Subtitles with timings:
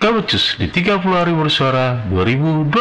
[0.00, 2.72] Gabecus di 30 hari bersuara 2022.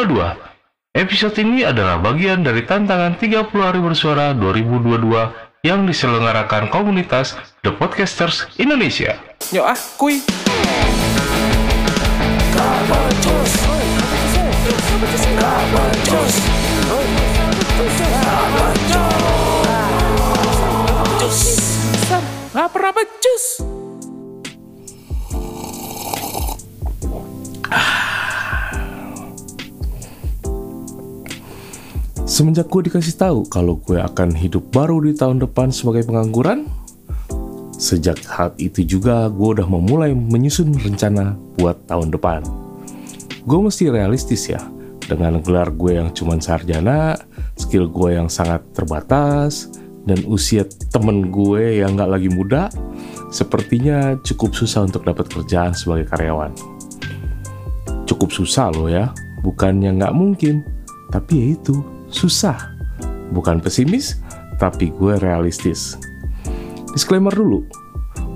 [0.96, 8.47] Episode ini adalah bagian dari tantangan 30 hari bersuara 2022 yang diselenggarakan komunitas The Podcasters
[8.55, 9.19] Indonesia.
[9.51, 10.23] Yuk ah, kuy.
[12.55, 13.11] Lapar
[32.29, 36.69] Semenjak gue dikasih tahu kalau gue akan hidup baru di tahun depan sebagai pengangguran,
[37.73, 42.45] sejak saat itu juga gue udah memulai menyusun rencana buat tahun depan.
[43.49, 44.61] Gue mesti realistis ya,
[45.09, 47.17] dengan gelar gue yang cuman sarjana,
[47.57, 49.73] skill gue yang sangat terbatas,
[50.05, 52.69] dan usia temen gue yang gak lagi muda,
[53.33, 56.53] sepertinya cukup susah untuk dapat kerjaan sebagai karyawan.
[58.05, 59.09] Cukup susah loh ya,
[59.41, 60.61] bukannya nggak mungkin,
[61.09, 62.73] tapi ya itu, susah.
[63.29, 64.17] Bukan pesimis,
[64.57, 65.95] tapi gue realistis.
[66.91, 67.63] Disclaimer dulu,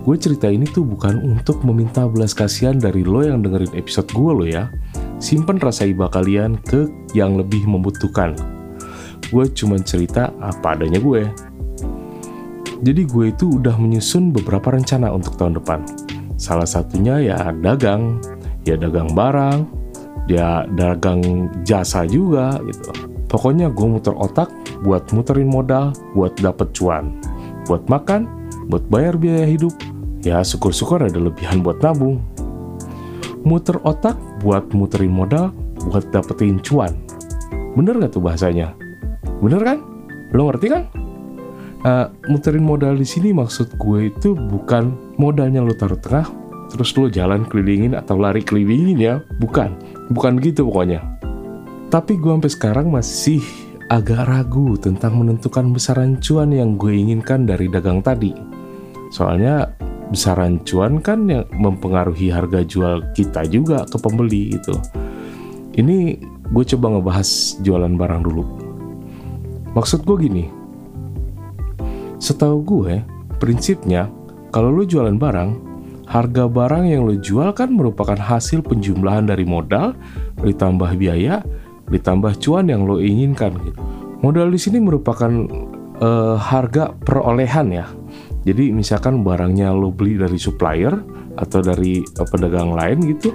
[0.05, 4.31] gue cerita ini tuh bukan untuk meminta belas kasihan dari lo yang dengerin episode gue
[4.31, 4.69] lo ya.
[5.17, 6.85] Simpen rasa iba kalian ke
[7.17, 8.35] yang lebih membutuhkan.
[9.33, 11.25] Gue cuma cerita apa adanya gue.
[12.83, 15.79] Jadi gue itu udah menyusun beberapa rencana untuk tahun depan.
[16.35, 18.19] Salah satunya ya dagang,
[18.67, 19.63] ya dagang barang,
[20.27, 23.12] ya dagang jasa juga gitu.
[23.33, 24.53] Pokoknya gue muter otak
[24.85, 27.17] buat muterin modal, buat dapet cuan,
[27.65, 28.29] buat makan,
[28.69, 29.73] buat bayar biaya hidup.
[30.21, 32.21] Ya syukur-syukur ada lebihan buat nabung.
[33.41, 34.13] Muter otak
[34.45, 35.49] buat muterin modal,
[35.89, 36.93] buat dapetin cuan.
[37.73, 38.77] Bener gak tuh bahasanya?
[39.41, 39.81] Bener kan?
[40.29, 40.83] Lo ngerti kan?
[41.83, 46.29] Uh, muterin modal di sini maksud gue itu bukan modalnya lo taruh tengah,
[46.71, 49.75] terus lo jalan kelilingin atau lari kelilingin ya, bukan,
[50.13, 51.12] bukan gitu pokoknya.
[51.93, 53.37] Tapi gue sampai sekarang masih
[53.85, 58.33] agak ragu tentang menentukan besaran cuan yang gue inginkan dari dagang tadi.
[59.13, 59.69] Soalnya
[60.09, 64.73] besaran cuan kan yang mempengaruhi harga jual kita juga ke pembeli itu.
[65.77, 66.17] Ini
[66.49, 68.43] gue coba ngebahas jualan barang dulu.
[69.77, 70.45] Maksud gue gini,
[72.17, 73.05] setahu gue
[73.37, 74.09] prinsipnya
[74.49, 75.49] kalau lo jualan barang,
[76.09, 79.93] harga barang yang lo jual kan merupakan hasil penjumlahan dari modal
[80.41, 81.45] ditambah biaya
[81.89, 83.79] ditambah cuan yang lo inginkan gitu.
[84.23, 85.31] Modal di sini merupakan
[85.99, 87.87] uh, harga perolehan ya.
[88.43, 90.95] Jadi misalkan barangnya lo beli dari supplier
[91.35, 93.31] atau dari uh, pedagang lain gitu.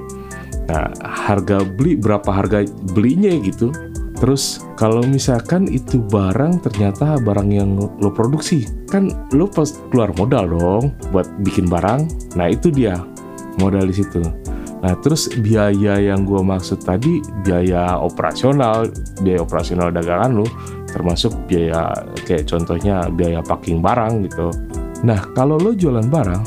[0.68, 3.72] Nah, harga beli berapa harga belinya gitu.
[4.18, 10.58] Terus kalau misalkan itu barang ternyata barang yang lo produksi, kan lo pas keluar modal
[10.58, 10.84] dong
[11.14, 12.34] buat bikin barang.
[12.34, 12.98] Nah, itu dia
[13.62, 14.20] modal di situ.
[14.78, 18.86] Nah, terus biaya yang gue maksud tadi, biaya operasional,
[19.26, 20.46] biaya operasional dagangan lo,
[20.86, 21.90] termasuk biaya
[22.22, 24.54] kayak contohnya biaya packing barang gitu.
[25.02, 26.42] Nah, kalau lo jualan barang,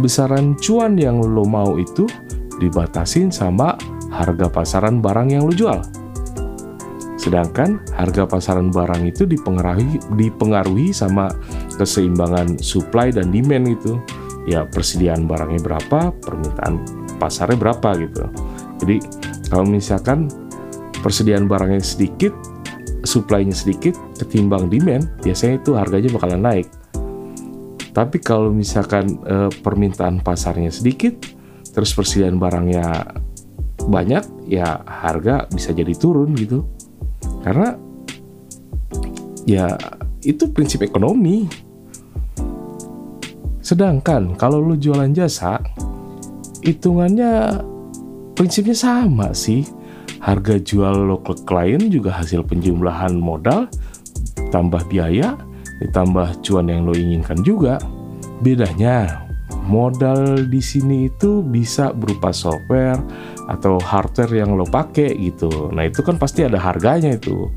[0.00, 2.08] besaran cuan yang lo mau itu
[2.56, 3.76] dibatasin sama
[4.08, 5.80] harga pasaran barang yang lo jual.
[7.20, 11.32] Sedangkan harga pasaran barang itu dipengaruhi, dipengaruhi sama
[11.76, 14.00] keseimbangan supply dan demand itu.
[14.44, 18.24] Ya, persediaan barangnya berapa, permintaan pasarnya berapa gitu.
[18.82, 18.96] Jadi
[19.48, 20.26] kalau misalkan
[21.04, 22.32] persediaan barangnya sedikit,
[23.04, 26.68] supply-nya sedikit ketimbang demand, biasanya itu harganya bakalan naik.
[27.94, 31.14] Tapi kalau misalkan e, permintaan pasarnya sedikit,
[31.70, 33.14] terus persediaan barangnya
[33.86, 36.66] banyak, ya harga bisa jadi turun gitu.
[37.44, 37.76] Karena
[39.44, 39.76] ya
[40.24, 41.46] itu prinsip ekonomi.
[43.60, 45.60] Sedangkan kalau lu jualan jasa,
[46.64, 47.60] hitungannya
[48.34, 49.62] prinsipnya sama sih.
[50.24, 53.68] Harga jual lo ke klien juga hasil penjumlahan modal
[54.48, 55.36] tambah biaya
[55.84, 57.76] ditambah cuan yang lo inginkan juga.
[58.40, 59.24] Bedanya
[59.68, 63.00] modal di sini itu bisa berupa software
[63.52, 65.68] atau hardware yang lo pakai gitu.
[65.72, 67.52] Nah, itu kan pasti ada harganya itu.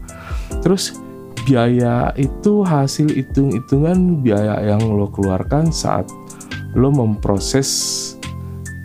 [0.60, 1.00] Terus
[1.48, 6.08] biaya itu hasil hitung-hitungan biaya yang lo keluarkan saat
[6.76, 8.17] lo memproses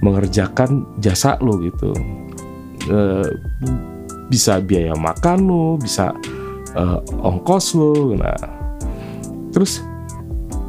[0.02, 1.94] mengerjakan jasa lo gitu.
[2.90, 2.98] E,
[4.28, 6.12] bisa biaya makan lo bisa
[6.74, 6.82] e,
[7.22, 8.36] ongkos lo nah.
[9.54, 9.80] Terus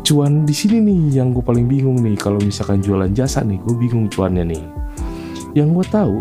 [0.05, 2.15] cuan di sini nih yang gue paling bingung nih.
[2.15, 4.63] Kalau misalkan jualan jasa nih gue bingung cuannya nih.
[5.57, 6.15] Yang gue tahu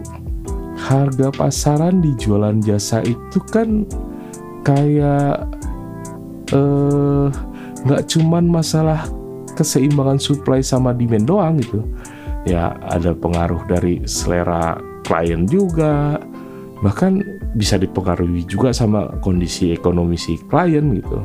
[0.83, 3.87] harga pasaran di jualan jasa itu kan
[4.67, 5.47] kayak
[6.53, 7.29] eh
[7.83, 9.07] nggak cuman masalah
[9.59, 11.83] keseimbangan supply sama demand doang gitu
[12.49, 16.19] ya ada pengaruh dari selera klien juga.
[16.83, 17.13] Bahkan
[17.55, 21.19] bisa dipengaruhi juga sama kondisi ekonomi si klien gitu.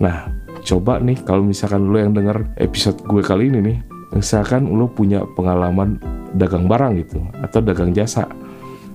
[0.00, 0.32] Nah
[0.66, 3.78] coba nih kalau misalkan lo yang denger episode gue kali ini nih
[4.16, 6.00] misalkan lo punya pengalaman
[6.34, 8.26] dagang barang gitu atau dagang jasa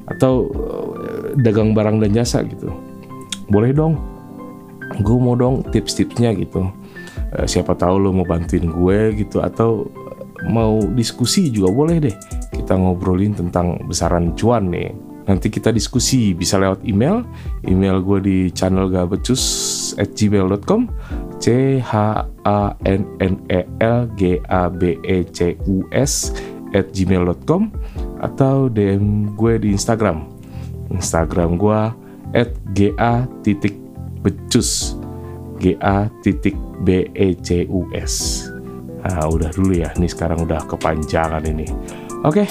[0.10, 0.50] atau
[1.00, 2.74] eh, dagang barang dan jasa gitu.
[3.52, 4.00] Boleh dong.
[5.00, 6.68] Gue mau dong tips-tipsnya gitu.
[7.38, 9.88] Eh, siapa tahu lo mau bantuin gue gitu atau
[10.50, 12.16] mau diskusi juga boleh deh.
[12.54, 14.94] Kita ngobrolin tentang besaran cuan nih.
[15.30, 17.22] Nanti kita diskusi bisa lewat email.
[17.70, 19.44] Email gue di channel gabecus
[20.02, 20.90] at gmail.com
[21.38, 21.94] c h
[22.46, 26.34] a n n e l g a b e c u s
[26.74, 27.70] at gmail.com
[28.22, 30.26] atau DM gue di Instagram.
[30.90, 31.82] Instagram gue
[32.34, 33.78] at ga titik
[34.26, 34.98] becus.
[35.62, 38.51] Ga titik b e c u s
[39.02, 39.90] Nah, udah dulu ya.
[39.98, 41.66] Ini sekarang udah kepanjangan ini.
[42.22, 42.46] Oke,